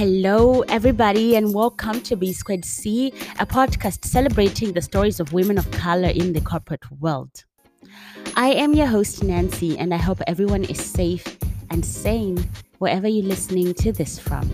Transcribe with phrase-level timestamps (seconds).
[0.00, 5.58] Hello, everybody, and welcome to B Squared C, a podcast celebrating the stories of women
[5.58, 7.44] of color in the corporate world.
[8.34, 11.36] I am your host, Nancy, and I hope everyone is safe
[11.68, 14.50] and sane wherever you're listening to this from.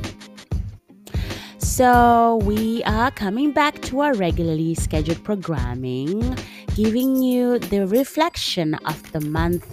[1.58, 6.36] So, we are coming back to our regularly scheduled programming,
[6.76, 9.64] giving you the reflection of the month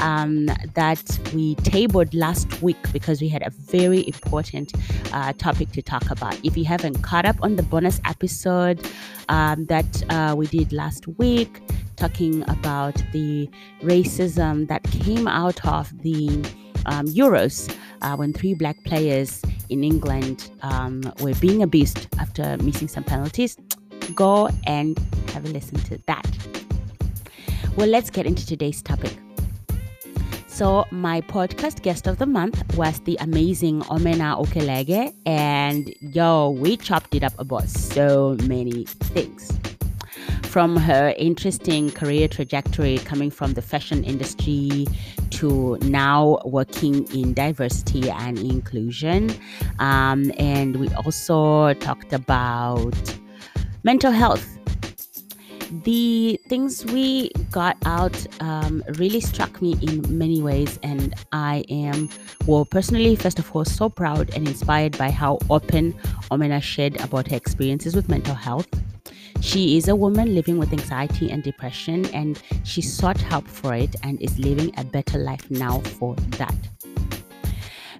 [0.00, 0.44] um,
[0.74, 1.02] that
[1.34, 4.70] we tabled last week because we had a very important
[5.14, 6.38] uh, topic to talk about.
[6.44, 8.86] If you haven't caught up on the bonus episode
[9.30, 11.62] um, that uh, we did last week,
[11.96, 13.48] talking about the
[13.82, 16.28] racism that came out of the
[16.84, 22.88] um, Euros uh, when three black players in England um, were being abused after missing
[22.88, 23.56] some penalties,
[24.14, 24.98] go and
[25.32, 26.26] have a listen to that.
[27.76, 29.16] Well, let's get into today's topic.
[30.48, 36.76] So, my podcast guest of the month was the amazing Omena Okelege, and yo, we
[36.76, 39.56] chopped it up about so many things.
[40.42, 44.86] From her interesting career trajectory coming from the fashion industry
[45.30, 49.30] to now working in diversity and inclusion.
[49.78, 52.94] Um, and we also talked about
[53.84, 54.58] mental health
[55.70, 62.08] the things we got out um, really struck me in many ways, and I am,
[62.46, 65.92] well, personally, first of all, so proud and inspired by how open
[66.30, 68.68] Omena shared about her experiences with mental health.
[69.40, 73.94] She is a woman living with anxiety and depression, and she sought help for it
[74.02, 76.54] and is living a better life now for that.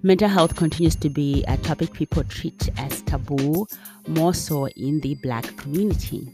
[0.03, 3.67] Mental health continues to be a topic people treat as taboo,
[4.09, 6.33] more so in the Black community.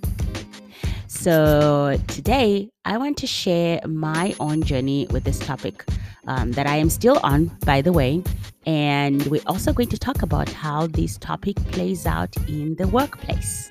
[1.09, 5.85] So, today I want to share my own journey with this topic
[6.27, 8.25] um, that I am still on, by the way.
[8.67, 13.71] And we're also going to talk about how this topic plays out in the workplace.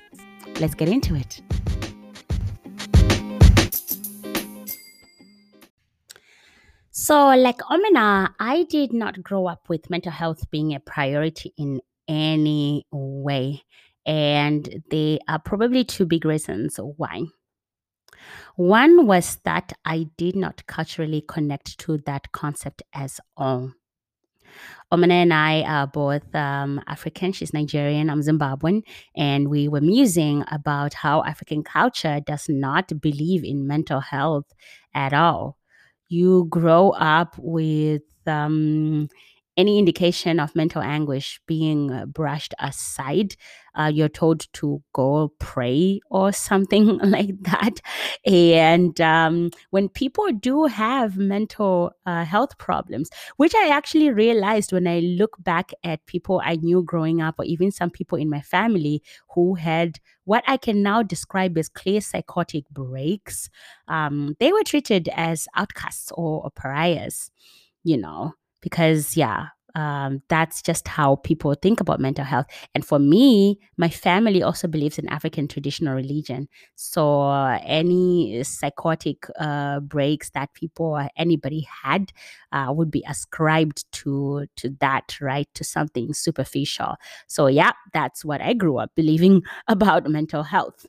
[0.60, 1.42] Let's get into it.
[6.90, 11.82] So, like Omena, I did not grow up with mental health being a priority in
[12.08, 13.62] any way.
[14.06, 17.22] And there are probably two big reasons why.
[18.54, 23.72] One was that I did not culturally connect to that concept as all.
[24.92, 27.32] Omena and I are both um, African.
[27.32, 28.08] She's Nigerian.
[28.08, 28.82] I'm Zimbabwean.
[29.16, 34.46] And we were musing about how African culture does not believe in mental health
[34.94, 35.58] at all.
[36.08, 39.08] You grow up with um,
[39.56, 43.36] any indication of mental anguish being uh, brushed aside.
[43.74, 47.80] Uh, you're told to go pray or something like that.
[48.24, 54.86] And um, when people do have mental uh, health problems, which I actually realized when
[54.86, 58.40] I look back at people I knew growing up, or even some people in my
[58.40, 59.02] family
[59.34, 63.48] who had what I can now describe as clear psychotic breaks,
[63.88, 67.30] um, they were treated as outcasts or, or pariahs,
[67.84, 68.34] you know
[68.66, 69.46] because yeah
[69.76, 72.46] um, that's just how people think about mental health.
[72.74, 76.48] And for me, my family also believes in African traditional religion.
[76.76, 82.10] So uh, any psychotic uh, breaks that people or anybody had
[82.52, 85.48] uh, would be ascribed to to that, right?
[85.52, 86.94] To something superficial.
[87.26, 90.86] So yeah, that's what I grew up believing about mental health.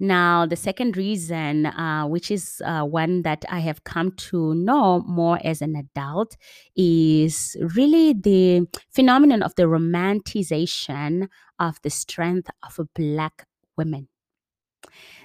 [0.00, 5.00] Now, the second reason, uh, which is uh, one that I have come to know
[5.00, 6.36] more as an adult,
[6.76, 14.08] is really the phenomenon of the romanticization of the strength of Black women.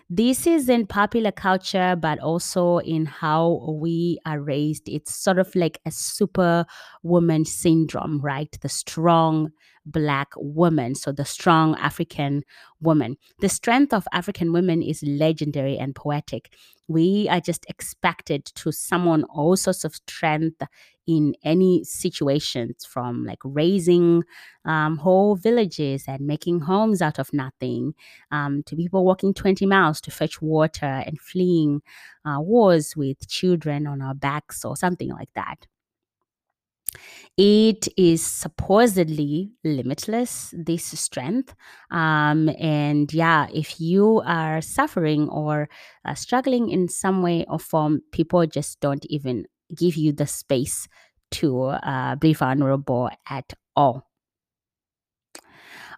[0.09, 4.87] This is in popular culture, but also in how we are raised.
[4.87, 8.55] It's sort of like a superwoman syndrome, right?
[8.61, 9.51] The strong
[9.85, 12.43] black woman, so the strong African
[12.79, 13.17] woman.
[13.39, 16.53] The strength of African women is legendary and poetic.
[16.87, 20.61] We are just expected to summon all sorts of strength
[21.07, 24.23] in any situations from like raising
[24.65, 27.93] um, whole villages and making homes out of nothing
[28.31, 31.81] um, to people walking 20 miles to fetch water and fleeing
[32.25, 35.67] uh, wars with children on our backs or something like that.
[37.37, 41.55] It is supposedly limitless, this strength.
[41.91, 45.69] Um, and yeah, if you are suffering or
[46.05, 50.87] uh, struggling in some way or form, people just don't even give you the space
[51.31, 54.07] to uh, be vulnerable at all.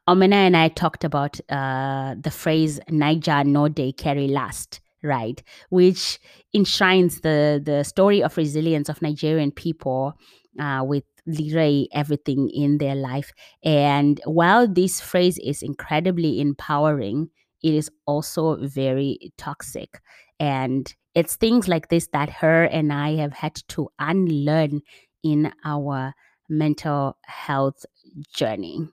[0.08, 5.42] Omena and I talked about uh, the phrase Naija no dey carry last, right?
[5.70, 6.20] Which
[6.54, 10.14] enshrines the, the story of resilience of Nigerian people
[10.60, 13.34] uh, with literally everything in their life.
[13.64, 17.30] And while this phrase is incredibly empowering,
[17.64, 20.00] it is also very toxic.
[20.40, 24.82] And it's things like this that her and I have had to unlearn
[25.24, 26.14] in our
[26.50, 27.86] mental health
[28.34, 28.88] journey.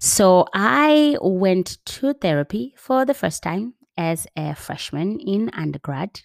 [0.00, 6.20] So I went to therapy for the first time as a freshman in undergrad.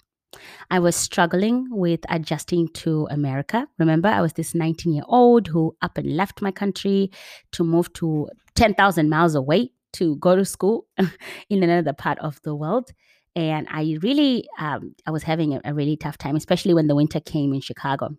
[0.70, 3.68] I was struggling with adjusting to America.
[3.78, 7.12] Remember, I was this 19 year old who up and left my country
[7.52, 10.88] to move to 10,000 miles away to go to school
[11.50, 12.92] in another part of the world.
[13.36, 16.96] And I really, um, I was having a, a really tough time, especially when the
[16.96, 18.18] winter came in Chicago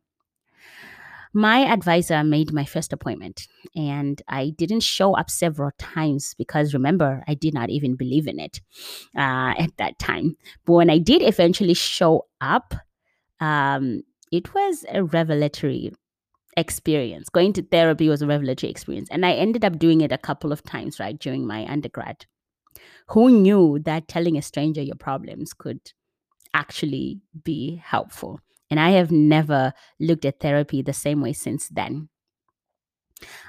[1.32, 7.22] my advisor made my first appointment and I didn't show up several times because remember,
[7.26, 8.60] I did not even believe in it
[9.16, 10.36] uh, at that time.
[10.66, 12.74] But when I did eventually show up,
[13.40, 15.92] um, it was a revelatory
[16.56, 17.30] experience.
[17.30, 19.08] Going to therapy was a revelatory experience.
[19.10, 22.26] And I ended up doing it a couple of times, right, during my undergrad.
[23.08, 25.92] Who knew that telling a stranger your problems could
[26.54, 28.40] actually be helpful?
[28.70, 32.08] And I have never looked at therapy the same way since then.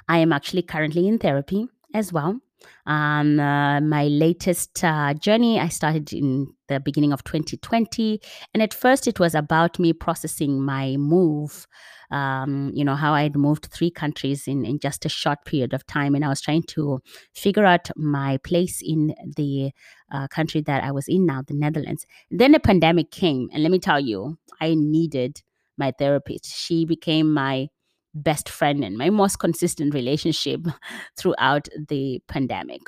[0.08, 2.40] I am actually currently in therapy as well.
[2.86, 8.20] Um, uh, my latest uh, journey, I started in the beginning of 2020.
[8.52, 11.66] And at first, it was about me processing my move
[12.10, 15.84] um, you know, how I'd moved three countries in, in just a short period of
[15.86, 16.14] time.
[16.14, 17.00] And I was trying to
[17.34, 19.72] figure out my place in the
[20.12, 22.06] uh, country that I was in now, the Netherlands.
[22.30, 23.48] Then the pandemic came.
[23.52, 25.42] And let me tell you, I needed
[25.76, 26.46] my therapist.
[26.54, 27.68] She became my
[28.14, 30.60] best friend and my most consistent relationship
[31.16, 32.82] throughout the pandemic.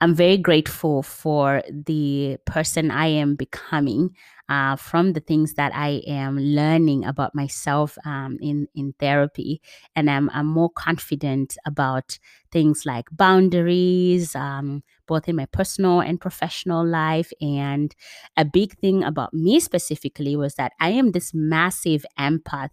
[0.00, 4.14] I'm very grateful for the person I am becoming
[4.48, 9.60] uh, from the things that I am learning about myself um, in in therapy,
[9.94, 12.18] and I'm, I'm more confident about
[12.50, 17.30] things like boundaries, um, both in my personal and professional life.
[17.42, 17.94] And
[18.38, 22.70] a big thing about me specifically was that I am this massive empath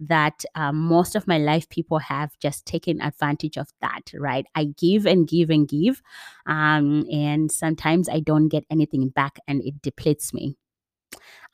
[0.00, 4.46] that um, most of my life people have just taken advantage of that, right?
[4.54, 6.02] I give and give and give.
[6.46, 10.56] Um, and sometimes I don't get anything back and it depletes me.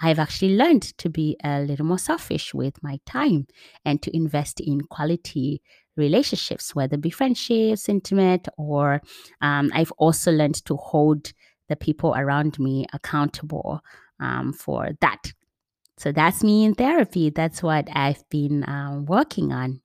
[0.00, 3.46] I've actually learned to be a little more selfish with my time
[3.84, 5.60] and to invest in quality
[5.96, 9.02] relationships, whether it be friendships, intimate, or
[9.40, 11.32] um, I've also learned to hold
[11.68, 13.80] the people around me accountable
[14.20, 15.32] um, for that.
[15.98, 17.30] So that's me in therapy.
[17.30, 19.80] That's what I've been um, working on.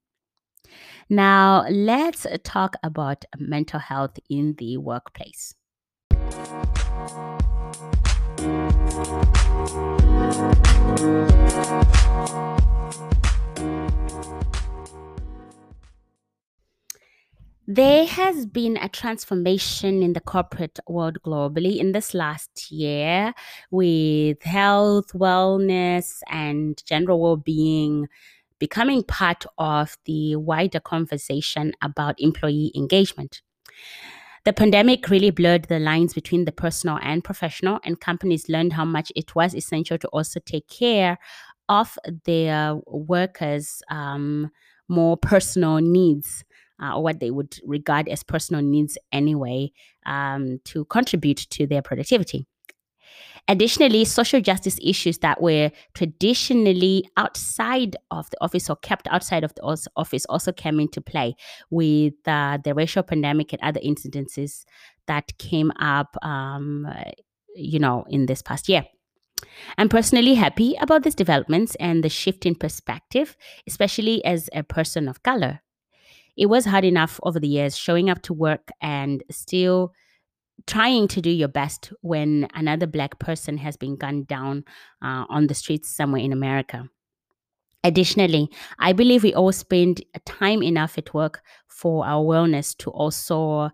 [1.10, 5.56] Now, let's talk about mental health in the workplace.
[17.76, 23.34] There has been a transformation in the corporate world globally in this last year
[23.72, 28.10] with health, wellness, and general well being
[28.60, 33.42] becoming part of the wider conversation about employee engagement.
[34.46, 38.86] The pandemic really blurred the lines between the personal and professional, and companies learned how
[38.86, 41.18] much it was essential to also take care
[41.68, 44.52] of their workers' um,
[44.88, 46.44] more personal needs.
[46.82, 49.72] Uh, or what they would regard as personal needs anyway,
[50.06, 52.48] um, to contribute to their productivity.
[53.50, 59.54] Additionally, social justice issues that were traditionally outside of the office or kept outside of
[59.56, 59.62] the
[59.98, 61.36] office also came into play
[61.70, 64.64] with uh, the racial pandemic and other incidences
[65.08, 66.88] that came up, um,
[67.54, 68.86] you know, in this past year.
[69.78, 73.36] I'm personally happy about these developments and the shift in perspective,
[73.68, 75.63] especially as a person of color.
[76.36, 79.94] It was hard enough over the years showing up to work and still
[80.68, 84.64] trying to do your best when another black person has been gunned down
[85.02, 86.90] uh, on the streets somewhere in America.
[87.84, 88.50] Additionally,
[88.80, 93.72] I believe we all spend time enough at work for our wellness to also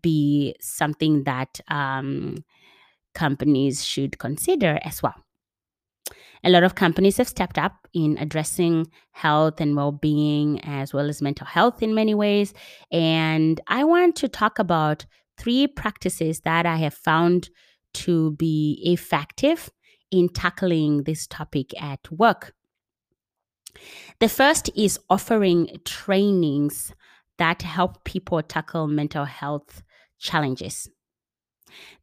[0.00, 2.44] be something that um,
[3.14, 5.14] companies should consider as well.
[6.44, 11.08] A lot of companies have stepped up in addressing health and well being as well
[11.08, 12.52] as mental health in many ways.
[12.90, 15.06] And I want to talk about
[15.38, 17.50] three practices that I have found
[17.94, 19.70] to be effective
[20.10, 22.54] in tackling this topic at work.
[24.20, 26.92] The first is offering trainings
[27.38, 29.82] that help people tackle mental health
[30.18, 30.88] challenges.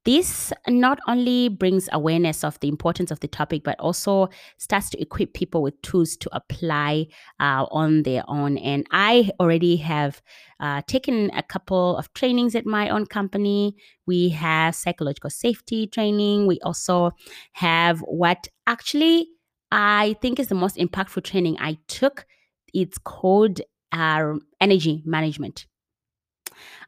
[0.05, 5.01] This not only brings awareness of the importance of the topic, but also starts to
[5.01, 7.07] equip people with tools to apply
[7.39, 8.57] uh, on their own.
[8.57, 10.21] And I already have
[10.59, 13.75] uh, taken a couple of trainings at my own company.
[14.05, 16.47] We have psychological safety training.
[16.47, 17.11] We also
[17.53, 19.27] have what actually
[19.71, 22.25] I think is the most impactful training I took.
[22.73, 23.61] It's called
[23.91, 25.67] uh, energy management.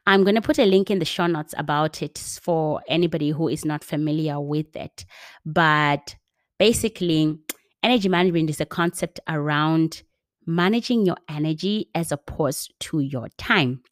[0.06, 3.48] I'm going to put a link in the show notes about it for anybody who
[3.48, 5.04] is not familiar with it.
[5.44, 6.16] But
[6.58, 7.38] basically,
[7.82, 10.02] energy management is a concept around
[10.46, 13.82] managing your energy as opposed to your time.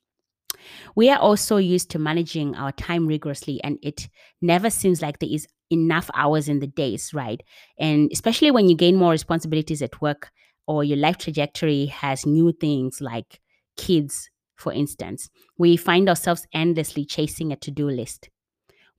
[0.95, 4.09] We are also used to managing our time rigorously, and it
[4.43, 7.41] never seems like there is enough hours in the days, right?
[7.79, 10.31] And especially when you gain more responsibilities at work
[10.67, 13.41] or your life trajectory has new things like
[13.77, 14.29] kids,
[14.61, 18.29] for instance, we find ourselves endlessly chasing a to do list.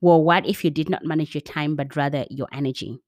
[0.02, 3.00] Well, what if you did not manage your time, but rather your energy?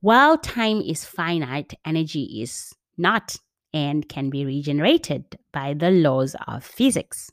[0.00, 3.36] While time is finite, energy is not
[3.72, 7.30] and can be regenerated by the laws of physics.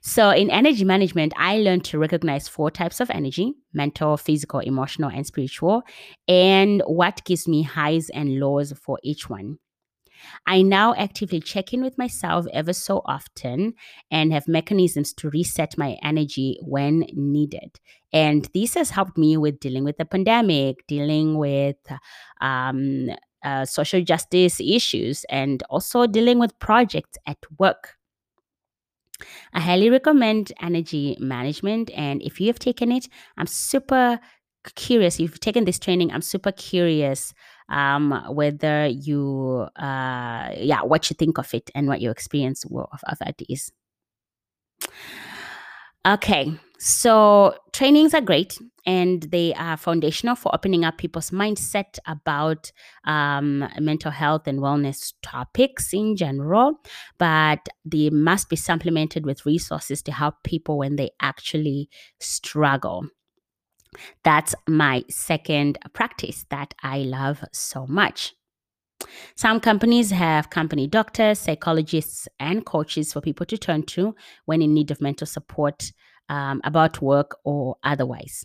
[0.00, 5.10] So, in energy management, I learned to recognize four types of energy mental, physical, emotional,
[5.10, 5.82] and spiritual,
[6.28, 9.58] and what gives me highs and lows for each one.
[10.46, 13.74] I now actively check in with myself ever so often
[14.10, 17.78] and have mechanisms to reset my energy when needed.
[18.12, 21.76] And this has helped me with dealing with the pandemic, dealing with
[22.40, 23.10] um,
[23.44, 27.94] uh, social justice issues, and also dealing with projects at work.
[29.52, 31.90] I highly recommend energy management.
[31.94, 34.20] And if you have taken it, I'm super
[34.74, 35.16] curious.
[35.16, 37.32] If you've taken this training, I'm super curious
[37.68, 43.00] um, whether you, uh, yeah, what you think of it and what your experience of,
[43.06, 43.72] of it is.
[46.06, 48.56] Okay, so trainings are great
[48.86, 52.72] and they are foundational for opening up people's mindset about
[53.04, 56.80] um, mental health and wellness topics in general,
[57.18, 63.06] but they must be supplemented with resources to help people when they actually struggle.
[64.24, 68.34] That's my second practice that I love so much.
[69.36, 74.14] Some companies have company doctors, psychologists, and coaches for people to turn to
[74.46, 75.92] when in need of mental support
[76.28, 78.44] um, about work or otherwise.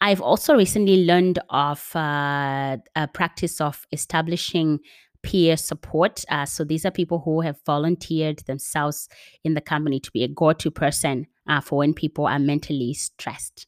[0.00, 4.80] I've also recently learned of uh, a practice of establishing
[5.22, 6.24] peer support.
[6.28, 9.08] Uh, so these are people who have volunteered themselves
[9.42, 12.92] in the company to be a go to person uh, for when people are mentally
[12.92, 13.66] stressed.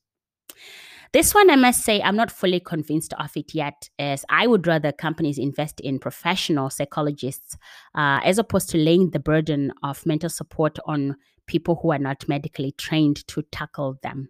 [1.13, 4.67] This one, I must say, I'm not fully convinced of it yet, as I would
[4.67, 7.57] rather companies invest in professional psychologists
[7.95, 12.29] uh, as opposed to laying the burden of mental support on people who are not
[12.29, 14.29] medically trained to tackle them.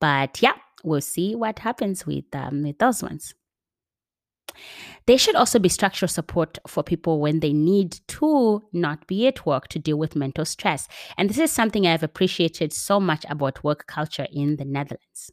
[0.00, 3.34] But yeah, we'll see what happens with, um, with those ones.
[5.06, 9.44] There should also be structural support for people when they need to not be at
[9.44, 10.88] work to deal with mental stress.
[11.16, 15.32] And this is something I've appreciated so much about work culture in the Netherlands.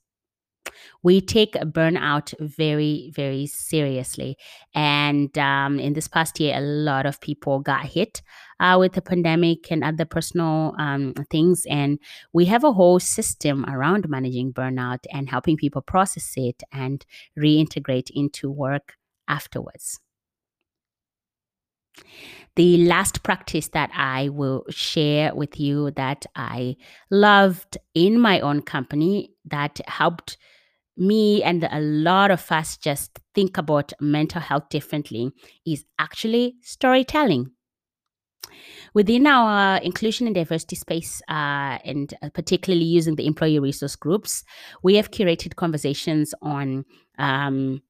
[1.03, 4.37] We take burnout very, very seriously.
[4.73, 8.21] And um, in this past year, a lot of people got hit
[8.59, 11.65] uh, with the pandemic and other personal um, things.
[11.69, 11.99] And
[12.33, 17.05] we have a whole system around managing burnout and helping people process it and
[17.37, 18.95] reintegrate into work
[19.29, 19.99] afterwards.
[22.55, 26.75] The last practice that I will share with you that I
[27.09, 30.37] loved in my own company that helped
[30.97, 35.31] me and a lot of us just think about mental health differently
[35.65, 37.51] is actually storytelling.
[38.93, 44.43] Within our inclusion and diversity space, uh, and particularly using the employee resource groups,
[44.83, 46.83] we have curated conversations on
[47.17, 47.81] um,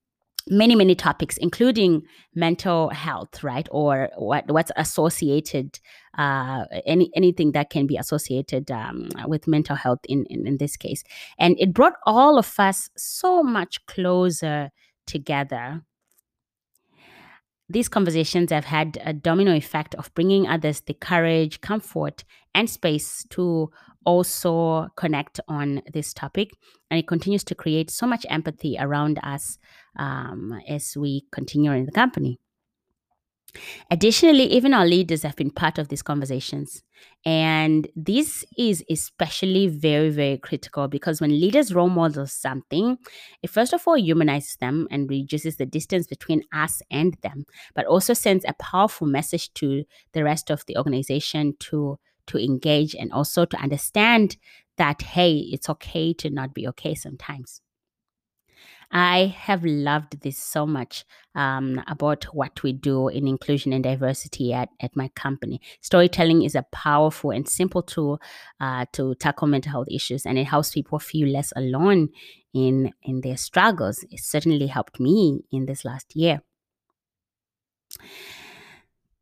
[0.49, 2.01] many many topics including
[2.35, 3.67] mental health right?
[3.71, 5.79] Or what what's associated
[6.17, 10.75] uh, any anything that can be associated um, with mental health in, in in this
[10.75, 11.03] case.
[11.37, 14.71] And it brought all of us so much closer
[15.05, 15.81] together.
[17.71, 22.23] These conversations have had a domino effect of bringing others the courage, comfort,
[22.55, 23.69] and space to
[24.05, 26.49] also connect on this topic.
[26.89, 29.59] And it continues to create so much empathy around us
[29.99, 32.39] um, as we continue in the company.
[33.89, 36.83] Additionally, even our leaders have been part of these conversations.
[37.25, 42.97] And this is especially very, very critical because when leaders role model something,
[43.41, 47.85] it first of all humanizes them and reduces the distance between us and them, but
[47.85, 53.11] also sends a powerful message to the rest of the organization to to engage and
[53.11, 54.37] also to understand
[54.77, 57.59] that, hey, it's okay to not be okay sometimes.
[58.91, 61.05] I have loved this so much
[61.35, 65.61] um, about what we do in inclusion and diversity at, at my company.
[65.81, 68.19] Storytelling is a powerful and simple tool
[68.59, 72.09] uh, to tackle mental health issues, and it helps people feel less alone
[72.53, 74.03] in, in their struggles.
[74.09, 76.41] It certainly helped me in this last year.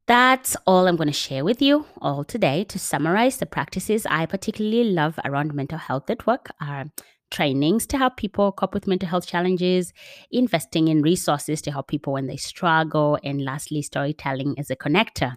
[0.08, 2.64] That's all I'm going to share with you all today.
[2.64, 6.86] To summarize, the practices I particularly love around mental health at work are
[7.32, 9.94] trainings to help people cope with mental health challenges,
[10.32, 15.36] investing in resources to help people when they struggle, and lastly, storytelling as a connector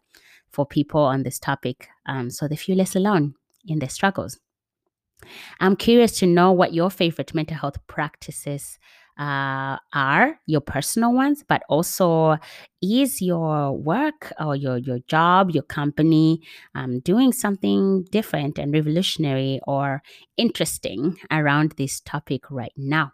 [0.50, 3.34] for people on this topic um, so they feel less alone
[3.66, 4.38] in their struggles.
[5.60, 8.78] I'm curious to know what your favorite mental health practices
[9.18, 12.36] uh, are your personal ones, but also
[12.82, 16.40] is your work or your, your job, your company
[16.74, 20.02] um, doing something different and revolutionary or
[20.36, 23.12] interesting around this topic right now?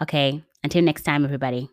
[0.00, 1.70] Okay, until next time, everybody.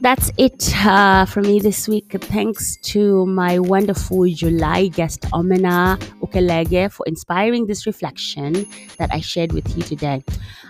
[0.00, 2.12] That's it uh, for me this week.
[2.12, 8.66] Thanks to my wonderful July guest, Omena Ukelege, for inspiring this reflection
[8.96, 10.24] that I shared with you today.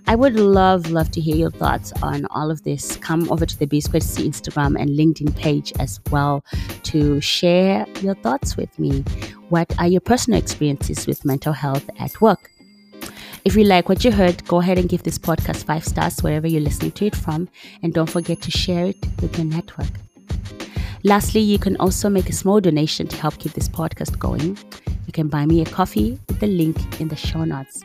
[0.09, 2.97] I would love, love to hear your thoughts on all of this.
[2.97, 6.45] Come over to the B Squared C Instagram and LinkedIn page as well
[6.85, 9.05] to share your thoughts with me.
[9.49, 12.50] What are your personal experiences with mental health at work?
[13.43, 16.47] If you like what you heard, go ahead and give this podcast five stars wherever
[16.47, 17.49] you're listening to it from,
[17.83, 19.89] and don't forget to share it with your network.
[21.05, 24.59] Lastly, you can also make a small donation to help keep this podcast going.
[25.07, 27.83] You can buy me a coffee with the link in the show notes.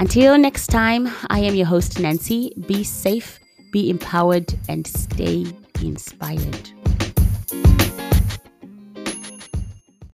[0.00, 2.54] Until next time, I am your host, Nancy.
[2.66, 3.38] Be safe,
[3.70, 5.46] be empowered, and stay
[5.82, 6.75] inspired.